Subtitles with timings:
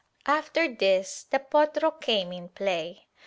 [0.25, 3.05] After this the potro came in play.